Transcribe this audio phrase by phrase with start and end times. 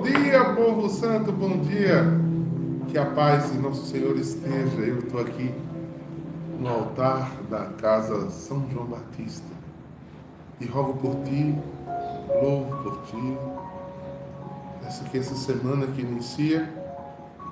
[0.00, 2.02] Bom dia, povo santo, bom dia.
[2.88, 4.78] Que a paz de nosso Senhor esteja.
[4.78, 5.54] Eu estou aqui
[6.58, 9.52] no altar da casa São João Batista
[10.58, 11.54] e rogo por ti,
[12.42, 13.36] louvo por ti.
[14.86, 16.72] Essa aqui, essa semana que inicia,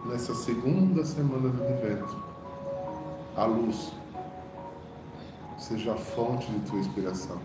[0.07, 2.17] nessa segunda semana do advento,
[3.37, 3.93] a luz
[5.59, 7.37] seja a fonte de tua inspiração.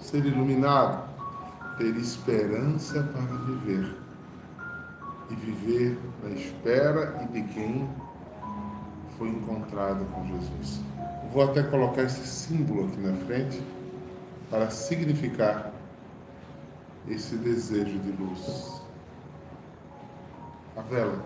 [0.00, 1.08] Ser iluminado,
[1.78, 4.02] ter esperança para viver
[5.32, 7.88] e viver na espera e de quem
[9.16, 10.80] foi encontrado com Jesus.
[11.32, 13.62] Vou até colocar esse símbolo aqui na frente
[14.50, 15.72] para significar
[17.08, 18.82] esse desejo de luz.
[20.76, 21.22] A vela,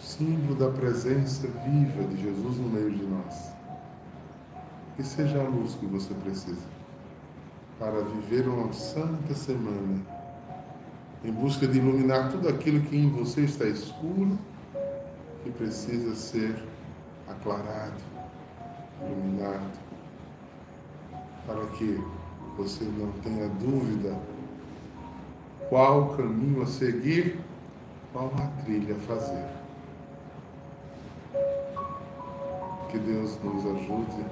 [0.00, 3.50] símbolo da presença viva de Jesus no meio de nós.
[4.96, 6.66] Que seja a luz que você precisa
[7.78, 10.15] para viver uma santa semana
[11.26, 14.38] em busca de iluminar tudo aquilo que em você está escuro,
[15.42, 16.54] que precisa ser
[17.28, 18.00] aclarado,
[19.02, 19.76] iluminado,
[21.44, 22.00] para que
[22.56, 24.16] você não tenha dúvida
[25.68, 27.40] qual caminho a seguir,
[28.12, 29.46] qual a trilha a fazer.
[32.88, 34.24] Que Deus nos ajude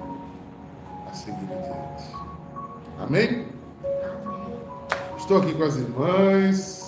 [1.09, 2.15] a seguir adiante.
[2.99, 3.27] Amém?
[3.27, 3.47] Amém?
[5.17, 6.84] Estou aqui com as irmãs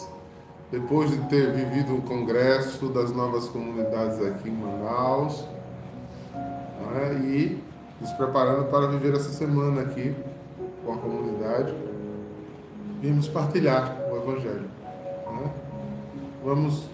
[0.71, 5.45] depois de ter vivido o congresso das novas comunidades aqui em Manaus,
[6.33, 7.63] né, e
[8.01, 10.13] nos preparando para viver essa semana aqui
[10.85, 11.73] com a comunidade,
[13.01, 14.69] vimos partilhar o Evangelho.
[15.31, 15.51] Né?
[16.43, 16.89] Vamos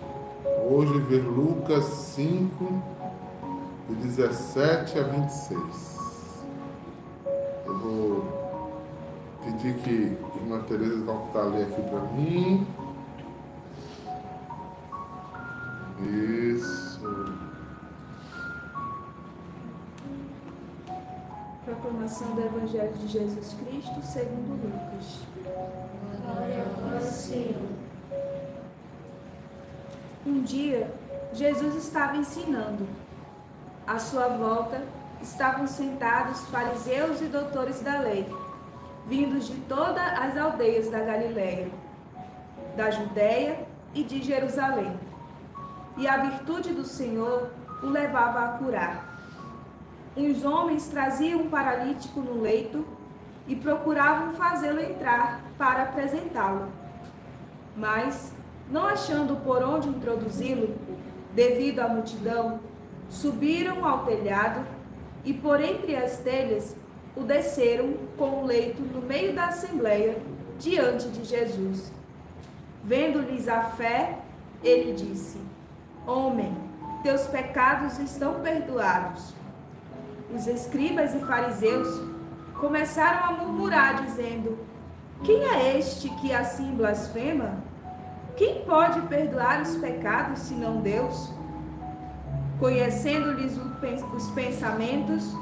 [0.69, 2.83] hoje ver Lucas 5,
[3.89, 6.43] de 17 a 26.
[7.65, 8.23] Eu vou
[9.43, 10.95] pedir que a irmã Tereza
[11.27, 12.65] está ali aqui para mim.
[22.13, 25.21] Proclamação do Evangelho de Jesus Cristo segundo Lucas.
[26.21, 27.69] Glória Senhor.
[30.25, 30.93] Um dia,
[31.33, 32.87] Jesus estava ensinando.
[33.87, 34.83] À sua volta
[35.21, 38.31] estavam sentados fariseus e doutores da lei,
[39.07, 41.69] vindos de todas as aldeias da Galiléia,
[42.77, 44.95] da Judéia e de Jerusalém
[45.97, 47.51] e a virtude do Senhor
[47.81, 49.12] o levava a curar.
[50.15, 52.85] Uns homens traziam um paralítico no leito
[53.47, 56.67] e procuravam fazê-lo entrar para apresentá-lo.
[57.75, 58.31] Mas,
[58.69, 60.75] não achando por onde introduzi-lo,
[61.33, 62.59] devido à multidão,
[63.09, 64.63] subiram ao telhado
[65.25, 66.75] e por entre as telhas
[67.15, 70.17] o desceram com o leito no meio da assembleia
[70.59, 71.91] diante de Jesus.
[72.83, 74.19] Vendo-lhes a fé,
[74.63, 75.39] ele disse:
[76.05, 76.55] Homem,
[77.01, 79.33] teus pecados estão perdoados.
[80.35, 82.01] Os escribas e fariseus
[82.59, 84.57] começaram a murmurar, dizendo:
[85.23, 87.57] Quem é este que assim blasfema?
[88.35, 91.31] Quem pode perdoar os pecados senão Deus?
[92.59, 95.35] Conhecendo-lhes os pensamentos,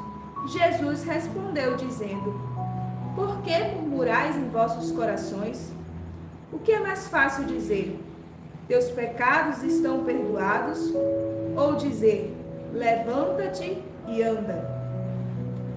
[0.47, 2.39] Jesus respondeu, dizendo:
[3.15, 5.71] Por que murmurais em vossos corações?
[6.51, 7.99] O que é mais fácil dizer?
[8.71, 10.93] teus pecados estão perdoados,
[11.57, 12.33] ou dizer,
[12.73, 14.70] levanta-te e anda.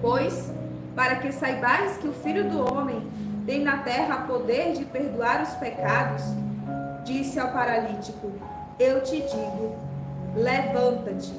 [0.01, 0.51] Pois,
[0.95, 3.07] para que saibais que o Filho do Homem
[3.45, 6.23] tem na terra poder de perdoar os pecados,
[7.03, 8.31] disse ao paralítico:
[8.79, 9.75] Eu te digo,
[10.35, 11.33] levanta-te,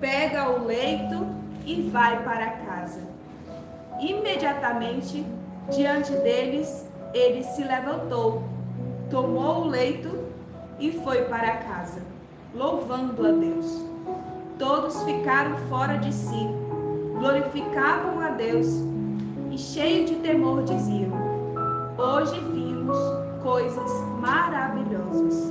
[0.00, 1.26] pega o leito
[1.64, 3.00] e vai para casa.
[4.00, 5.24] Imediatamente,
[5.70, 8.42] diante deles, ele se levantou,
[9.10, 10.24] tomou o leito
[10.78, 12.02] e foi para casa,
[12.54, 13.84] louvando a Deus.
[14.58, 16.48] Todos ficaram fora de si,
[17.24, 18.66] glorificavam a Deus
[19.50, 21.10] e, cheio de temor, diziam:
[21.96, 22.98] Hoje vimos
[23.42, 23.90] coisas
[24.20, 25.50] maravilhosas.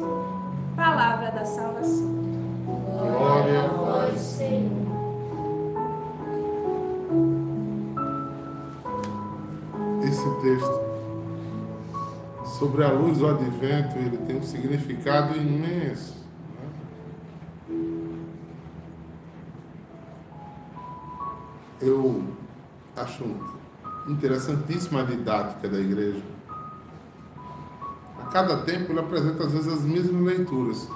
[0.75, 2.13] Palavra da salvação.
[2.65, 4.83] Glória a vós, Senhor.
[10.03, 10.83] Esse texto
[12.59, 16.23] sobre a luz do advento, ele tem um significado imenso.
[21.85, 22.24] Eu
[22.95, 23.25] acho
[24.07, 26.21] interessantíssima a didática da igreja.
[28.21, 30.88] A cada tempo ele apresenta às vezes as mesmas leituras.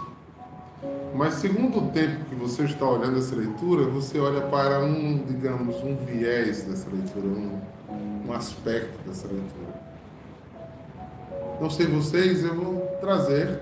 [1.14, 5.76] Mas segundo o tempo que você está olhando essa leitura, você olha para um, digamos,
[5.84, 7.60] um viés dessa leitura, um,
[8.28, 9.82] um aspecto dessa leitura.
[11.60, 13.60] Não sei vocês, eu vou trazer,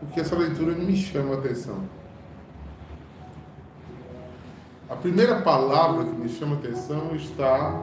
[0.00, 1.97] porque essa leitura me chama a atenção.
[4.90, 7.78] A primeira palavra que me chama a atenção está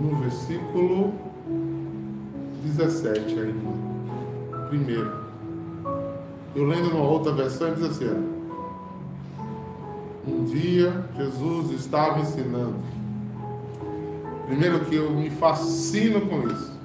[0.00, 1.12] no versículo
[2.62, 4.68] 17 ainda.
[4.68, 5.12] Primeiro.
[6.54, 8.06] Eu lendo uma outra versão diz assim:
[10.24, 12.76] Um dia Jesus estava ensinando.
[14.46, 16.78] Primeiro que eu me fascino com isso.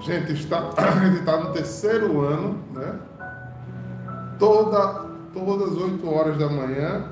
[0.00, 0.70] Gente, está,
[1.04, 2.98] ele está no terceiro ano, né?
[4.38, 5.04] Toda,
[5.34, 7.11] todas as 8 horas da manhã,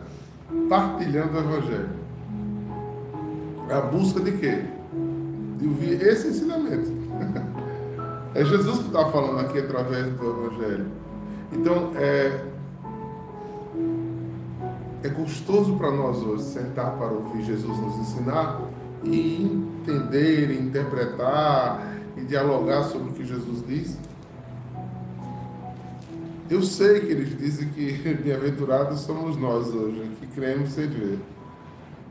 [0.68, 1.90] partilhando o Evangelho.
[3.68, 4.64] É a busca de quê?
[5.58, 6.90] De ouvir esse ensinamento.
[8.32, 10.86] É Jesus que está falando aqui através do Evangelho.
[11.50, 12.44] Então, é,
[15.02, 18.60] é gostoso para nós hoje sentar para ouvir Jesus nos ensinar
[19.02, 21.82] e entender, interpretar
[22.16, 23.98] e dialogar sobre o que Jesus diz.
[26.50, 27.92] Eu sei que eles dizem que
[28.24, 31.20] bem-aventurados somos nós hoje, que cremos sem ver.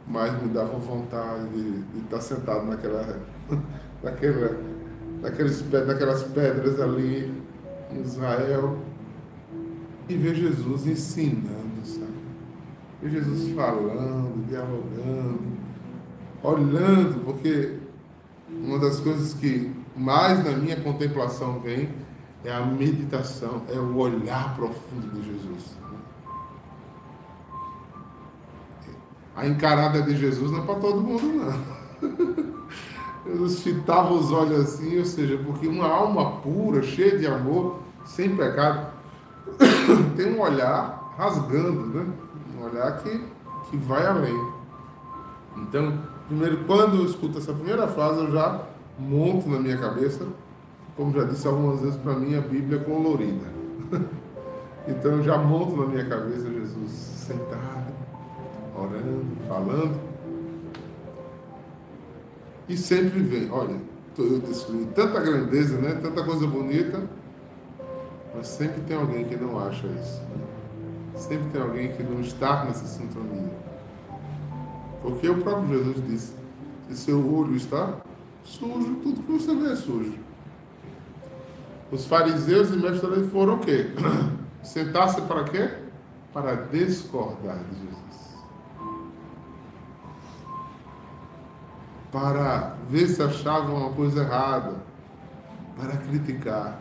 [0.07, 3.19] Mas me dava vontade de, de estar sentado naquela,
[4.01, 4.57] naquela,
[5.21, 7.29] naqueles, naquelas pedras ali
[7.91, 8.79] em Israel
[10.07, 12.07] e ver Jesus ensinando, sabe?
[13.01, 15.41] Ver Jesus falando, dialogando,
[16.41, 17.73] olhando, porque
[18.49, 21.89] uma das coisas que mais na minha contemplação vem
[22.43, 25.77] é a meditação, é o olhar profundo de Jesus.
[29.35, 32.59] A encarada de Jesus não é para todo mundo, não.
[33.25, 38.35] Jesus fitava os olhos assim, ou seja, porque uma alma pura, cheia de amor, sem
[38.35, 38.87] pecado,
[40.15, 42.07] tem um olhar rasgando, né?
[42.57, 43.23] Um olhar que,
[43.69, 44.37] que vai além.
[45.57, 48.61] Então, primeiro, quando eu escuto essa primeira frase, eu já
[48.97, 50.25] monto na minha cabeça,
[50.99, 53.45] como já disse algumas vezes para mim, a Bíblia é colorida.
[54.85, 57.93] então, eu já monto na minha cabeça Jesus sentado,
[58.75, 59.97] orando, falando.
[62.67, 63.77] E sempre vem, olha,
[64.17, 65.97] eu descobri tanta grandeza, né?
[66.01, 67.01] tanta coisa bonita,
[68.35, 70.21] mas sempre tem alguém que não acha isso.
[70.23, 71.15] Né?
[71.15, 73.53] Sempre tem alguém que não está nessa sintonia.
[75.01, 76.33] Porque o próprio Jesus disse:
[76.89, 78.01] se seu olho está
[78.43, 80.28] sujo, tudo que você vê é sujo.
[81.91, 83.87] Os fariseus e mestres da lei foram o quê?
[84.61, 85.69] Sentar-se para quê?
[86.31, 88.37] Para discordar de Jesus.
[92.11, 94.75] Para ver se achavam uma coisa errada.
[95.75, 96.79] Para criticar.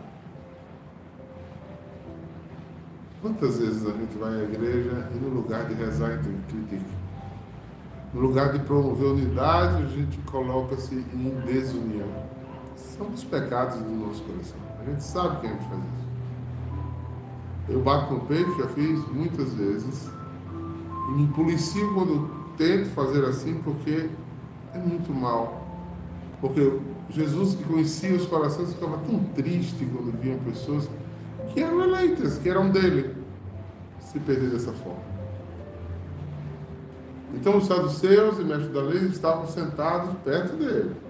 [3.22, 6.84] Quantas vezes a gente vai à igreja e no lugar de rezar, então critica?
[8.12, 12.08] No lugar de promover unidade, a gente coloca-se em desunião.
[12.76, 14.67] São os pecados do nosso coração.
[14.88, 16.08] A gente sabe que a gente faz isso.
[17.68, 20.10] Eu bato no peito, já fiz muitas vezes,
[21.10, 24.08] e me policio quando tento fazer assim, porque
[24.72, 25.66] é muito mal.
[26.40, 26.80] Porque
[27.10, 30.88] Jesus, que conhecia os corações, ficava tão triste quando viam pessoas
[31.52, 33.14] que eram eleitas, que eram dele,
[34.00, 35.06] se perder dessa forma.
[37.34, 41.07] Então os saduceus e mestres da lei estavam sentados perto dele.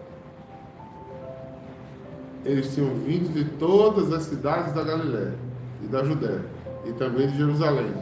[2.44, 5.34] Eles tinham vindo de todas as cidades da Galiléia
[5.82, 6.44] e da Judéia
[6.86, 7.92] e também de Jerusalém.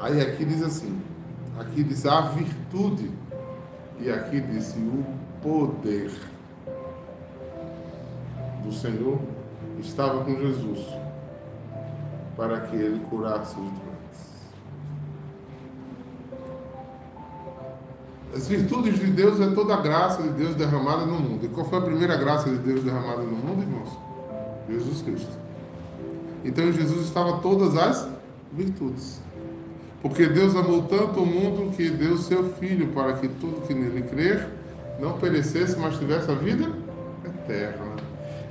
[0.00, 0.98] Aí aqui diz assim,
[1.58, 3.10] aqui diz a virtude
[4.00, 5.04] e aqui diz o
[5.42, 6.10] poder
[8.64, 9.18] do Senhor
[9.78, 10.86] estava com Jesus
[12.36, 13.89] para que ele curasse os.
[18.34, 21.44] As virtudes de Deus é toda a graça de Deus derramada no mundo.
[21.44, 23.90] E qual foi a primeira graça de Deus derramada no mundo, irmãos?
[24.68, 25.32] Jesus Cristo.
[26.44, 28.08] Então em Jesus estavam todas as
[28.52, 29.20] virtudes.
[30.00, 34.02] Porque Deus amou tanto o mundo que deu seu Filho para que tudo que nele
[34.02, 34.48] crer
[35.00, 36.70] não perecesse, mas tivesse a vida
[37.24, 37.96] eterna.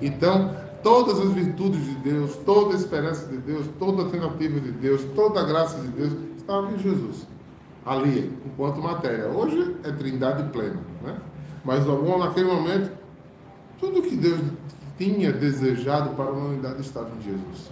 [0.01, 4.71] Então, todas as virtudes de Deus, toda a esperança de Deus, toda a tentativa de
[4.71, 7.25] Deus, toda a graça de Deus estava em Jesus
[7.89, 9.27] ali, enquanto matéria.
[9.27, 11.17] Hoje é trindade plena, né?
[11.65, 12.91] Mas bom naquele momento,
[13.79, 14.39] tudo que Deus
[14.95, 17.71] tinha desejado para a humanidade estava em Jesus.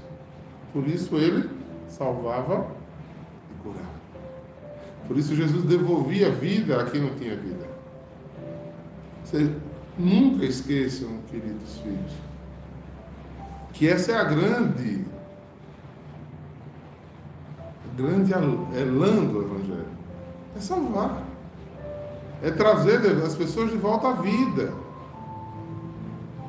[0.74, 1.48] Por isso ele
[1.88, 2.68] salvava
[3.52, 3.98] e curava.
[5.08, 7.68] Por isso Jesus devolvia vida a quem não tinha vida.
[9.24, 9.52] Você
[10.00, 12.14] nunca esqueçam, queridos filhos,
[13.74, 15.06] que essa é a grande,
[17.96, 19.57] grande elã do Evangelho
[20.58, 21.24] é salvar.
[22.44, 24.74] É trazer as pessoas de volta à vida.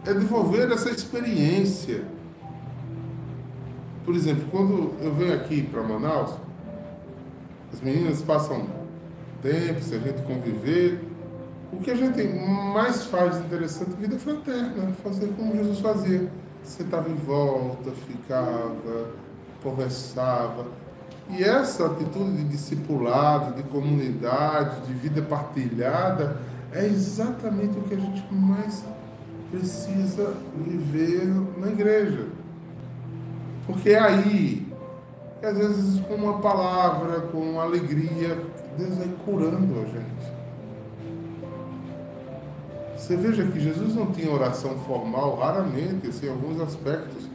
[0.06, 2.04] é desenvolver essa experiência.
[4.04, 6.34] Por exemplo, quando eu venho aqui para Manaus,
[7.72, 8.66] as meninas passam
[9.42, 10.98] tempo, se a gente conviver,
[11.70, 16.30] o que a gente mais faz interessante é vida fraterna, fazer como Jesus fazia.
[16.62, 19.10] Sentava em volta, ficava,
[19.62, 20.66] conversava.
[21.30, 26.40] E essa atitude de discipulado, de comunidade, de vida partilhada,
[26.72, 28.84] é exatamente o que a gente mais
[29.50, 31.26] precisa viver
[31.58, 32.26] na igreja.
[33.66, 34.66] Porque é aí,
[35.42, 38.42] às vezes com uma palavra, com alegria,
[38.76, 40.38] Deus vai curando a gente.
[42.96, 47.28] Você veja que Jesus não tinha oração formal, raramente, assim, em alguns aspectos.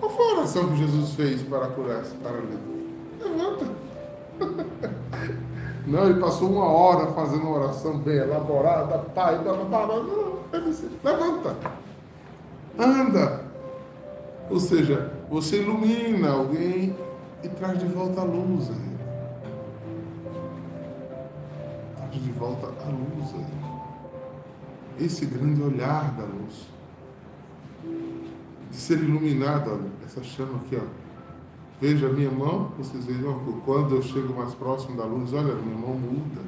[0.00, 2.75] Qual foi a oração que Jesus fez para curar esse paralítico?
[5.86, 10.38] Não, ele passou uma hora fazendo uma oração bem elaborada, pai, blá, blá, blá, não,
[10.52, 11.56] ele disse, levanta,
[12.76, 13.44] anda.
[14.50, 16.96] Ou seja, você ilumina alguém
[17.42, 18.98] e traz de volta a luz a ele.
[21.96, 23.66] Traz de volta a luz a ele
[24.98, 26.68] esse grande olhar da luz,
[28.70, 31.05] de ser iluminado, olha, essa chama aqui, ó.
[31.78, 35.76] Veja a minha mão, vocês vejam quando eu chego mais próximo da luz, olha, minha
[35.76, 36.40] mão muda.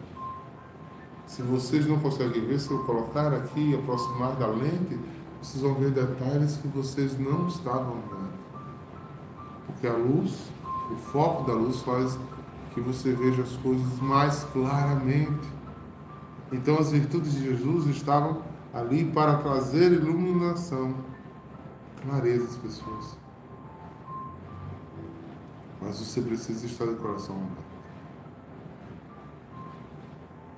[1.27, 4.99] Se vocês não conseguem ver, se eu colocar aqui e aproximar da lente,
[5.43, 8.39] vocês vão ver detalhes que vocês não estavam vendo.
[9.67, 10.51] Porque a luz,
[10.91, 12.19] o foco da luz faz
[12.73, 15.47] que você veja as coisas mais claramente.
[16.51, 18.43] Então as virtudes de Jesus estavam
[18.73, 20.95] ali para trazer iluminação,
[22.03, 23.28] clareza às pessoas.
[25.81, 27.79] Mas você precisa estar de coração aberto.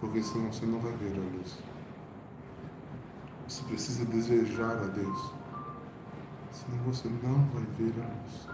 [0.01, 1.59] Porque senão você não vai ver a luz.
[3.47, 5.33] Você precisa desejar a Deus.
[6.51, 8.49] Senão você não vai ver a luz.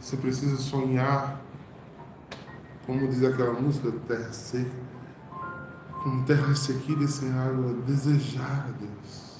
[0.00, 1.40] Você precisa sonhar,
[2.84, 4.86] como diz aquela música, terra seca
[6.06, 9.35] com terra e sem água, desejar a Deus.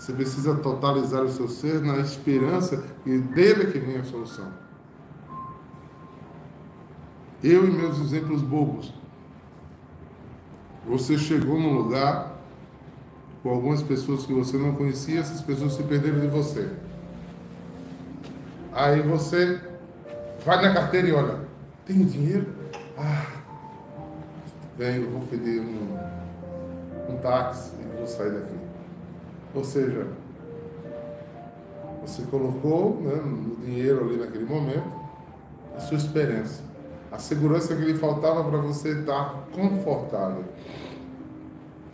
[0.00, 4.50] Você precisa totalizar o seu ser na esperança que dele é que vem a solução.
[7.44, 8.94] Eu e meus exemplos bobos.
[10.86, 12.34] Você chegou num lugar
[13.42, 16.72] com algumas pessoas que você não conhecia, essas pessoas se perderam de você.
[18.72, 19.60] Aí você
[20.46, 21.40] vai na carteira e olha,
[21.84, 22.46] tem dinheiro?
[22.96, 23.26] Ah,
[24.78, 25.98] venho, vou pedir um,
[27.10, 28.59] um táxi e vou sair daqui.
[29.54, 30.06] Ou seja,
[32.02, 35.00] você colocou né, no dinheiro ali naquele momento
[35.76, 36.62] a sua esperança,
[37.10, 40.44] a segurança que lhe faltava para você estar confortável.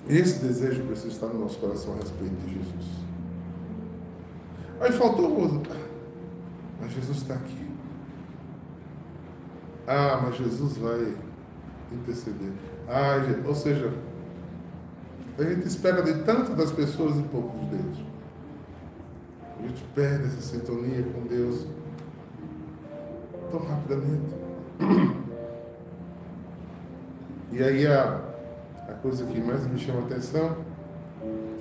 [0.09, 3.07] Esse desejo precisa estar no nosso coração a respeito de Jesus.
[4.81, 5.63] Aí faltou,
[6.81, 7.67] mas Jesus está aqui.
[9.87, 11.17] Ah, mas Jesus vai
[11.93, 12.53] interceder.
[12.89, 13.93] Ai, ou seja,
[15.39, 17.99] a gente espera de tanto das pessoas e pouco de Deus.
[19.59, 21.67] A gente perde essa sintonia com Deus
[23.51, 24.35] tão rapidamente.
[27.53, 28.21] E aí a,
[28.89, 30.57] a coisa que mais me chama a atenção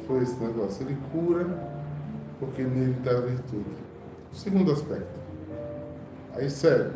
[0.08, 0.86] foi esse negócio.
[0.86, 1.48] Ele cura
[2.40, 3.76] porque nele está a virtude.
[4.32, 5.20] O segundo aspecto.
[6.34, 6.92] Aí sério.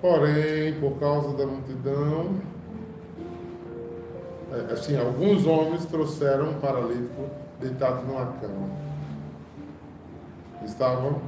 [0.00, 2.40] Porém, por causa da multidão,
[4.72, 7.28] assim, alguns homens trouxeram um paralítico
[7.60, 8.68] deitado numa cama.
[10.64, 11.20] Estavam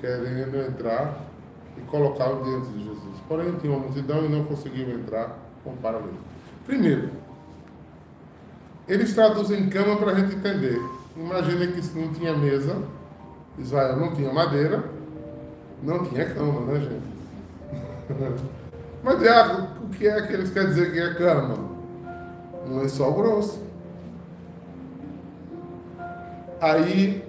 [0.00, 1.20] querendo entrar
[1.76, 3.18] e colocá-lo diante de Jesus.
[3.28, 6.22] Porém, tinha uma multidão e não conseguiam entrar com o paralítico.
[6.66, 7.10] Primeiro,
[8.88, 10.80] eles traduzem cama para a gente entender.
[11.16, 12.82] Imagina que não tinha mesa,
[13.58, 14.84] Israel não tinha madeira,
[15.82, 17.14] não tinha cama, né, gente?
[19.04, 21.56] Mas, Diago, o que é que eles querem dizer que é cama?
[22.66, 23.62] Um lençol grosso.
[26.60, 27.22] Aí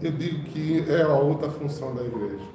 [0.00, 2.46] eu digo que é a outra função da igreja.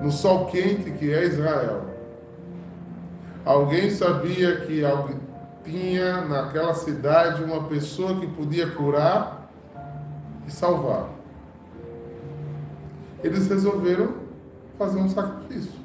[0.00, 1.82] No sol quente que é Israel,
[3.44, 4.82] alguém sabia que
[5.64, 9.50] tinha naquela cidade uma pessoa que podia curar
[10.46, 11.18] e salvar
[13.22, 14.14] eles resolveram
[14.76, 15.77] fazer um sacrifício.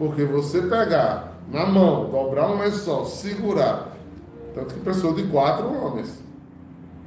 [0.00, 3.94] Porque você pegar na mão, dobrar um lençol, segurar,
[4.54, 6.22] tanto que pessoa de quatro homens,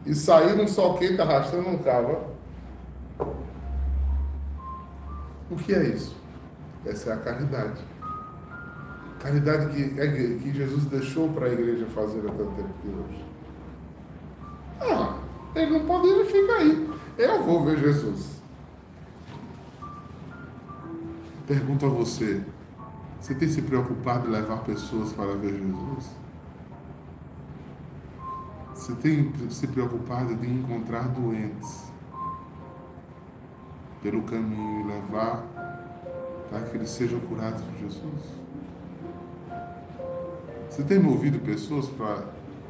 [0.05, 2.19] e sair num sol quente arrastando um cabo.
[5.49, 6.15] O que é isso?
[6.85, 7.81] Essa é a caridade.
[9.19, 13.25] Caridade que, é, que Jesus deixou para a igreja fazer até o tempo de hoje.
[14.79, 15.17] Ah,
[15.55, 16.89] ele não pode, ele fica aí.
[17.17, 18.39] Eu vou ver Jesus.
[21.47, 22.43] Pergunto a você:
[23.23, 26.09] você tem se preocupado em levar pessoas para ver Jesus?
[28.75, 31.85] Você tem se preocupado em encontrar doentes
[34.01, 35.41] pelo caminho e levar
[36.49, 38.43] para que eles sejam curados por Jesus?
[40.69, 42.25] Você tem movido pessoas para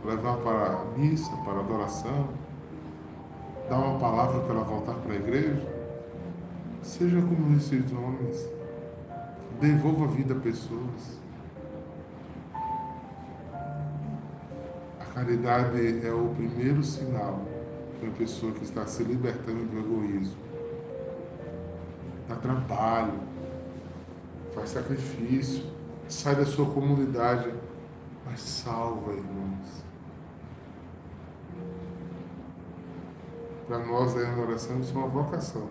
[0.05, 2.29] levar para a missa, para a adoração?
[3.67, 5.67] Dar uma palavra para ela voltar para a igreja?
[6.83, 8.62] Seja como esses homens.
[9.59, 11.19] Devolva a vida a pessoas.
[14.99, 17.41] A caridade é o primeiro sinal
[17.99, 20.43] de uma pessoa que está se libertando do egoísmo.
[22.27, 23.19] Dá trabalho,
[24.53, 25.63] faz sacrifício,
[26.07, 27.53] sai da sua comunidade
[28.25, 29.83] mas salva, irmãos.
[33.67, 35.67] Para nós, a oração, é uma vocação.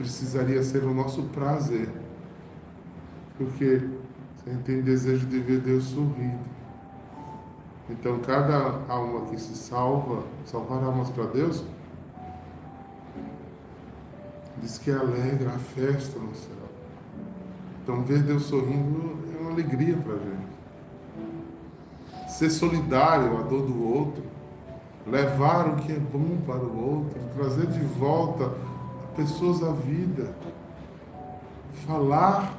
[0.00, 1.86] Precisaria ser o nosso prazer.
[3.36, 3.86] Porque
[4.46, 6.48] a gente tem desejo de ver Deus sorrindo.
[7.90, 11.62] Então, cada alma que se salva, salvar almas para Deus,
[14.62, 16.56] diz que alegra a festa no céu.
[17.82, 20.48] Então, ver Deus sorrindo uma alegria para a gente.
[22.32, 24.22] Ser solidário à dor do outro,
[25.06, 28.50] levar o que é bom para o outro, trazer de volta
[29.16, 30.34] pessoas à vida,
[31.86, 32.58] falar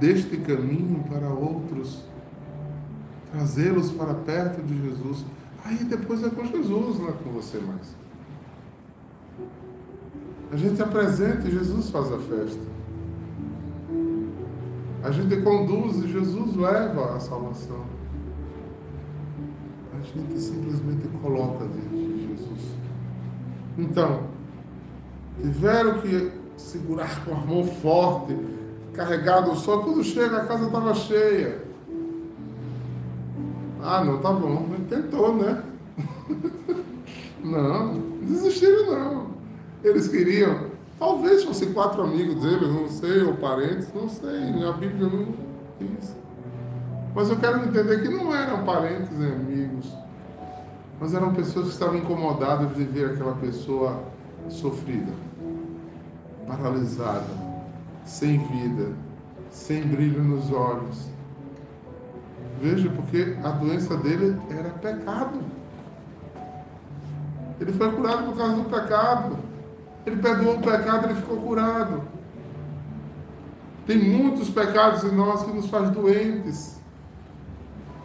[0.00, 2.02] deste caminho para outros,
[3.30, 5.24] trazê-los para perto de Jesus.
[5.64, 7.94] Aí depois é com Jesus, não é com você mais.
[10.52, 12.74] A gente apresenta e Jesus faz a festa.
[15.02, 17.84] A gente conduz e Jesus leva a salvação.
[19.92, 22.13] A gente simplesmente coloca diante.
[23.76, 24.24] Então,
[25.40, 28.36] tiveram que segurar com a mão forte,
[28.92, 29.78] carregado só.
[29.78, 31.62] Quando chega, a casa estava cheia.
[33.82, 34.68] Ah, não, tá bom.
[34.72, 35.62] Ele tentou, né?
[37.42, 39.26] não, desistiram não.
[39.82, 44.64] Eles queriam Talvez fossem quatro amigos dele, não sei, ou parentes, não sei.
[44.66, 45.26] A Bíblia não
[45.78, 46.16] diz.
[47.14, 49.92] Mas eu quero entender que não eram parentes e amigos,
[51.04, 54.04] mas eram pessoas que estavam incomodadas de ver aquela pessoa
[54.48, 55.12] sofrida,
[56.48, 57.28] paralisada,
[58.06, 58.90] sem vida,
[59.50, 61.10] sem brilho nos olhos.
[62.58, 65.40] Veja, porque a doença dele era pecado.
[67.60, 69.36] Ele foi curado por causa do pecado.
[70.06, 72.00] Ele perdoou o pecado, ele ficou curado.
[73.86, 76.80] Tem muitos pecados em nós que nos faz doentes.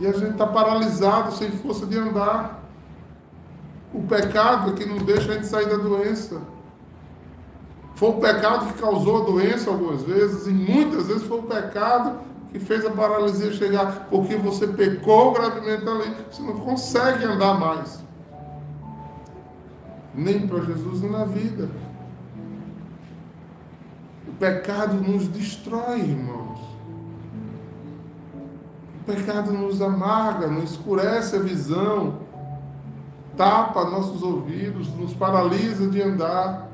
[0.02, 2.59] E a gente está paralisado, sem força de andar.
[3.94, 6.42] O pecado é que não deixa a gente sair da doença.
[7.96, 12.20] Foi o pecado que causou a doença algumas vezes, e muitas vezes foi o pecado
[12.52, 18.04] que fez a paralisia chegar, porque você pecou gravemente ali, você não consegue andar mais.
[20.16, 21.70] Nem para Jesus, nem na vida
[24.40, 26.60] pecado nos destrói, irmãos.
[29.02, 32.20] O pecado nos amarga, nos escurece a visão,
[33.40, 36.70] tapa nossos ouvidos, nos paralisa de andar,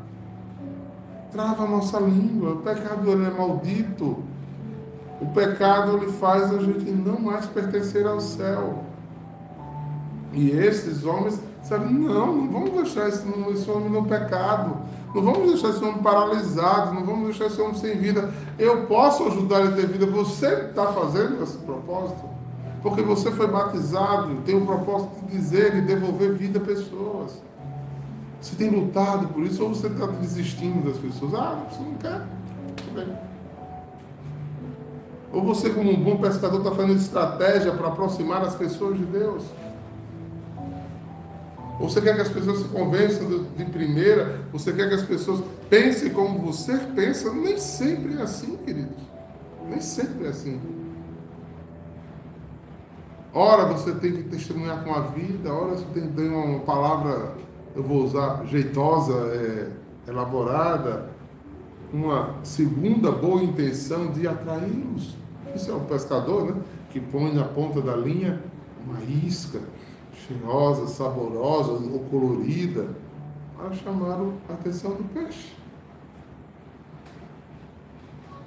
[1.31, 2.53] trava nossa língua.
[2.53, 4.17] O pecado ele é maldito.
[5.21, 8.83] O pecado ele faz a gente não mais pertencer ao céu.
[10.33, 13.23] E esses homens disseram: não, não vamos deixar esse,
[13.53, 14.75] esse homem no pecado.
[15.13, 18.33] Não vamos deixar esse homem paralisado, não vamos deixar esse homem sem vida.
[18.57, 20.07] Eu posso ajudar ele a ter vida.
[20.07, 22.25] Você está fazendo esse propósito?
[22.85, 27.41] Porque você foi batizado, tem o propósito de dizer e devolver vida a pessoas.
[28.39, 31.33] Você tem lutado por isso ou você está desistindo das pessoas?
[31.33, 32.21] Ah, você não quer?
[32.75, 33.17] Tudo bem.
[35.33, 39.41] Ou você, como um bom pescador, está fazendo estratégia para aproximar as pessoas de Deus?
[41.79, 44.41] Você quer que as pessoas se convençam de primeira?
[44.53, 47.33] Você quer que as pessoas pensem como você pensa?
[47.33, 49.01] Nem sempre é assim, queridos.
[49.67, 50.84] Nem sempre é assim.
[53.37, 57.33] Ora você tem que testemunhar com a vida, ora você tem que ter uma palavra,
[57.75, 59.71] eu vou usar, jeitosa, é,
[60.09, 61.09] elaborada,
[61.91, 65.17] uma segunda boa intenção de atraí-los.
[65.53, 66.61] Isso é o pescador, né?
[66.89, 68.41] Que põe na ponta da linha
[68.87, 69.59] uma isca
[70.25, 72.87] cheirosa, saborosa ou colorida,
[73.57, 74.17] para chamar
[74.47, 75.53] a atenção do peixe.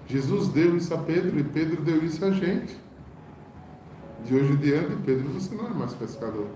[0.06, 2.87] Jesus deu isso a Pedro e Pedro deu isso a gente.
[4.24, 6.48] De hoje em diante, Pedro, você não é mais pescador.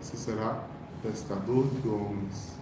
[0.00, 0.64] Você será
[1.02, 2.54] pescador de homens.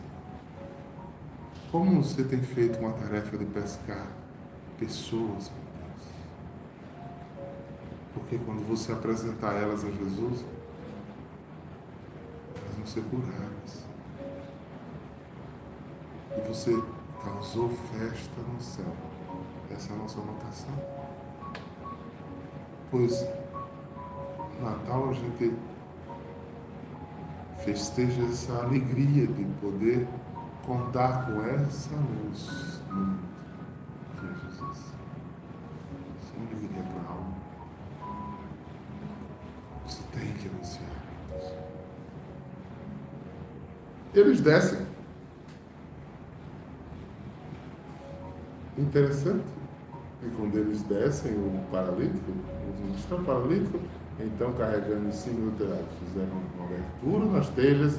[1.71, 4.09] Como você tem feito uma tarefa de pescar
[4.79, 6.09] pessoas, meu Deus?
[8.15, 10.45] Porque quando você apresentar elas a Jesus,
[12.57, 13.85] elas vão ser curadas.
[16.37, 16.83] E você
[17.23, 18.97] causou festa no céu.
[19.71, 20.75] Essa é a nossa notação.
[22.91, 23.25] Pois
[24.63, 25.55] Natal a gente
[27.65, 30.07] festeja essa alegria de poder
[30.65, 33.19] contar com essa luz no mundo,
[34.19, 34.79] que é Jesus.
[36.21, 37.37] Isso é uma alegria para a alma.
[39.87, 41.03] Você tem que anunciar.
[44.15, 44.87] Eles descem.
[48.79, 49.45] Interessante.
[50.23, 52.31] E quando eles descem, o paralítico,
[52.91, 53.81] os estão paralíticos,
[54.21, 57.99] então, carregando cima do telhado, fizeram uma abertura nas telhas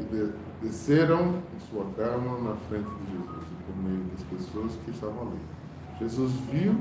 [0.00, 4.90] e de, desceram em sua cama na frente de Jesus, por meio das pessoas que
[4.90, 5.40] estavam ali.
[6.00, 6.76] Jesus viu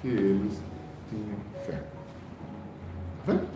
[0.00, 0.58] que eles
[1.10, 1.82] tinham fé.
[3.20, 3.48] Está vendo?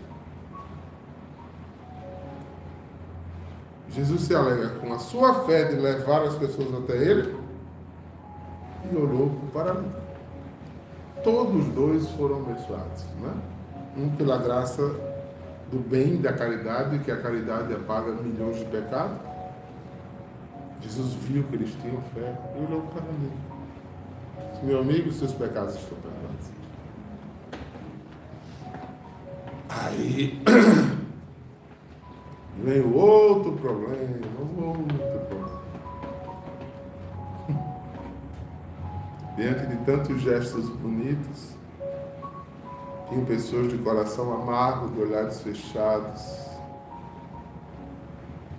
[3.90, 7.34] Jesus se alegra com a sua fé de levar as pessoas até ele
[8.92, 9.90] e olhou para mim.
[11.24, 13.57] Todos dois foram abençoados, não é?
[13.96, 14.82] Um pela graça
[15.70, 19.18] do bem da caridade, que a caridade apaga milhões de pecados.
[20.80, 23.32] Jesus viu que eles tinham fé e olhou para mim.
[24.62, 26.46] Meu amigo, seus pecados estão perdoados.
[29.68, 30.40] Aí
[32.64, 34.16] vem o outro problema,
[34.58, 35.60] outro problema.
[39.36, 41.57] Diante de tantos gestos bonitos,
[43.08, 46.22] tinham pessoas de coração amargo, de olhares fechados,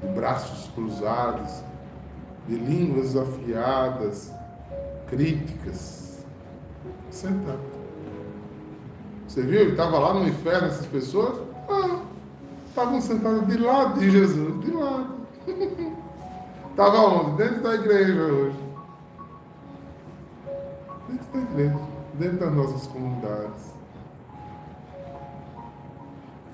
[0.01, 1.63] de braços cruzados,
[2.47, 4.33] de línguas afiadas,
[5.07, 6.25] críticas.
[7.11, 7.59] Sentado.
[9.27, 9.61] Você viu?
[9.61, 11.39] Ele estava lá no inferno, essas pessoas?
[11.67, 12.01] Ah,
[12.67, 15.15] estavam sentadas de lado de Jesus, de lado.
[16.69, 17.43] Estava onde?
[17.43, 18.59] Dentro da igreja hoje.
[21.09, 21.79] Dentro da igreja,
[22.13, 23.68] dentro das nossas comunidades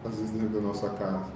[0.06, 1.32] às vezes dentro da nossa casa,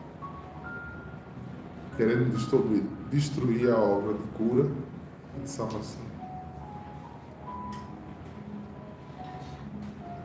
[1.97, 4.69] querendo destruir, destruir a obra de cura
[5.37, 6.01] e de salvação.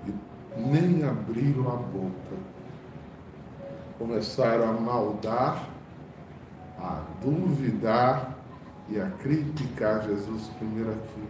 [0.07, 2.37] E nem abriram a boca.
[3.99, 5.69] Começaram a maldar,
[6.79, 8.37] a duvidar
[8.89, 11.29] e a criticar Jesus primeiro aqui.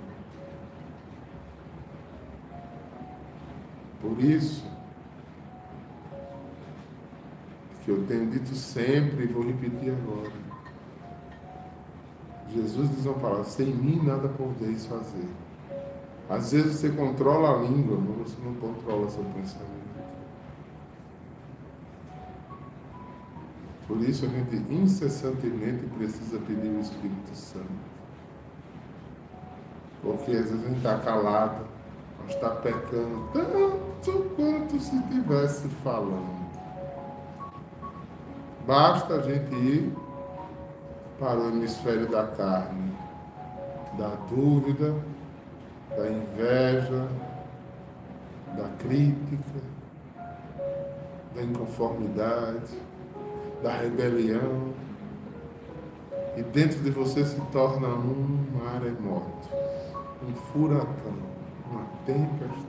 [4.01, 4.74] Por isso,
[7.85, 10.33] que eu tenho dito sempre e vou repetir agora.
[12.53, 15.29] Jesus diz uma palavra, sem mim nada podeis fazer.
[16.31, 19.75] Às vezes você controla a língua, mas você não controla seu pensamento.
[23.87, 27.67] Por isso a gente incessantemente precisa pedir o Espírito Santo.
[30.03, 31.67] Porque às vezes a gente está calado,
[32.23, 36.44] mas está pecando tanto quanto se estivesse falando.
[38.67, 39.93] Basta a gente ir
[41.19, 42.93] para o hemisfério da carne,
[43.99, 44.95] da dúvida,
[45.91, 47.07] da inveja,
[48.57, 49.61] da crítica,
[51.35, 52.79] da inconformidade,
[53.63, 54.73] da rebelião.
[56.35, 59.49] E dentro de você se torna um maremoto,
[60.27, 61.19] um furacão,
[61.71, 62.67] uma tempestade.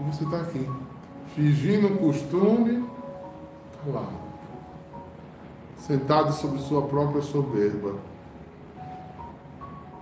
[0.00, 0.68] E você está aqui,
[1.34, 2.95] fingindo o costume
[3.92, 4.08] lá,
[5.76, 7.94] sentado sobre sua própria soberba,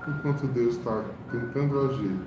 [0.07, 2.18] enquanto Deus está tentando agir,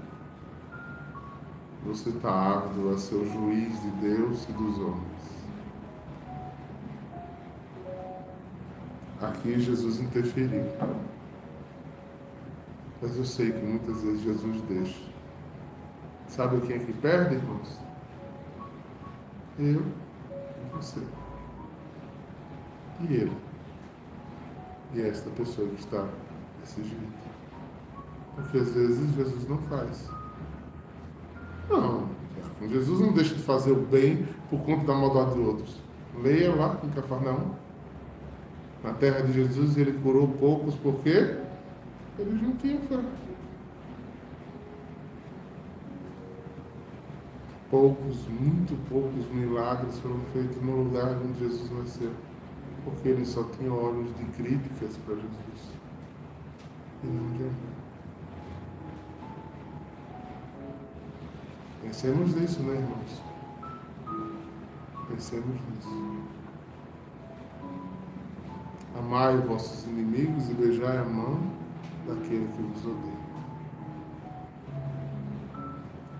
[1.85, 5.17] você está ávido a ser o juiz de Deus e dos homens.
[9.21, 10.65] Aqui Jesus interferiu.
[13.01, 15.01] Mas eu sei que muitas vezes Jesus deixa.
[16.27, 17.79] Sabe quem é que perde, irmãos?
[19.57, 20.99] Eu e você
[23.01, 23.37] e ele.
[24.93, 26.07] E esta pessoa que está
[26.61, 27.27] desse jeito.
[28.35, 30.09] Porque às vezes Jesus não faz.
[31.69, 32.09] Não,
[32.69, 35.75] Jesus não deixa de fazer o bem por conta da maldade de outros.
[36.21, 37.51] Leia lá em Cafarnaum.
[38.83, 41.37] Na terra de Jesus ele curou poucos porque
[42.19, 42.97] eles não tinham fé.
[47.69, 52.11] poucos, muito poucos milagres foram feitos no lugar onde Jesus nasceu.
[52.87, 55.73] Porque ele só tinha olhos de críticas para Jesus.
[57.03, 57.51] E não de.
[61.81, 63.21] Pensemos nisso, né, irmãos?
[65.09, 66.23] Pensemos nisso.
[68.97, 71.41] Amai os vossos inimigos e beijai a mão
[72.07, 73.17] daquele que vos odeia.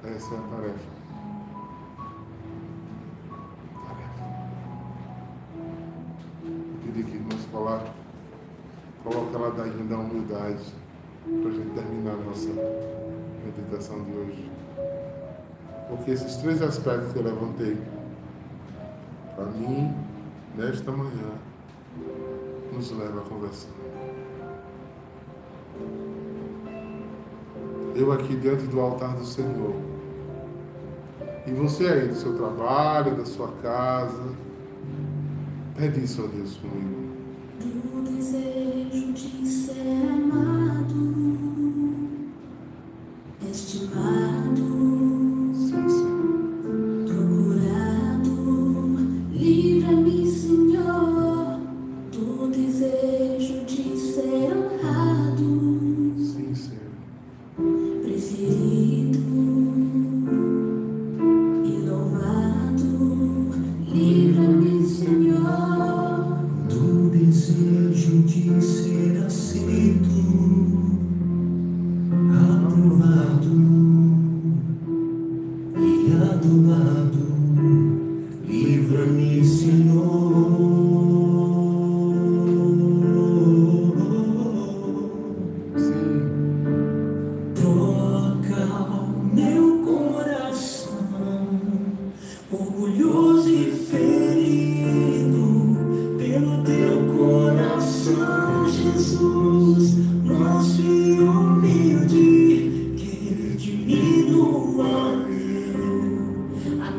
[0.03, 0.41] Essa é a.
[0.41, 1.07] Tarefa.
[9.58, 10.63] Daí da humildade
[11.41, 12.50] para a gente terminar a nossa
[13.43, 14.52] meditação de hoje.
[15.89, 17.78] Porque esses três aspectos que eu levantei,
[19.36, 19.93] para mim,
[20.56, 21.32] nesta manhã,
[22.72, 23.72] nos leva a conversar.
[27.96, 29.76] Eu aqui diante do altar do Senhor.
[31.48, 34.24] E você aí do seu trabalho, da sua casa.
[35.76, 37.07] Pede isso a Deus comigo.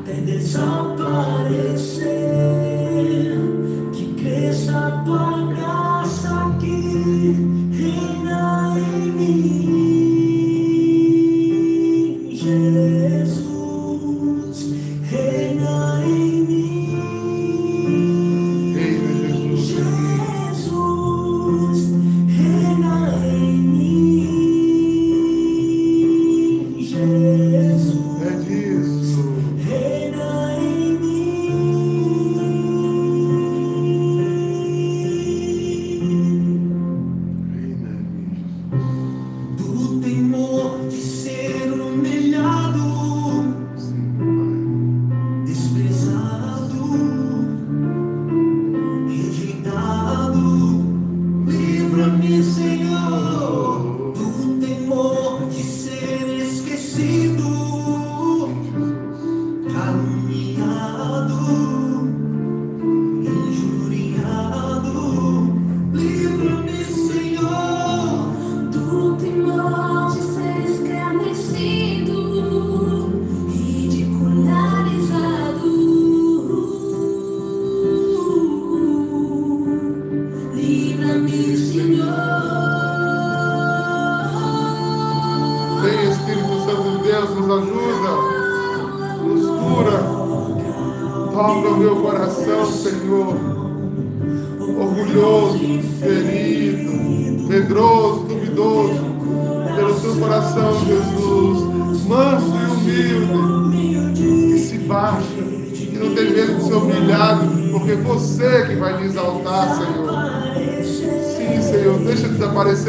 [0.09, 2.18] Eu até desaparecer, que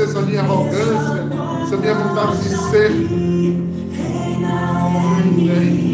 [0.10, 1.24] essa minha arrogância,
[1.64, 2.92] essa minha vontade de ser.
[3.94, 5.89] Reina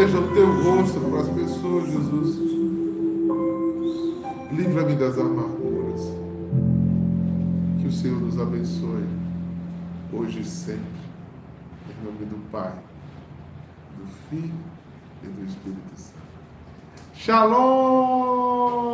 [0.00, 2.38] seja o teu rosto para as pessoas, Jesus.
[4.50, 6.00] Livra-me das amarguras.
[7.78, 9.04] Que o Senhor nos abençoe,
[10.10, 11.00] hoje e sempre.
[11.90, 12.72] Em nome do Pai,
[13.98, 14.54] do Filho
[15.22, 16.18] e do Espírito Santo.
[17.14, 18.89] Shalom!